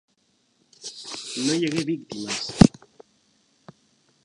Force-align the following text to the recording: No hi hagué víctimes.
No 1.45 1.57
hi 1.59 1.67
hagué 1.67 1.83
víctimes. 1.91 2.41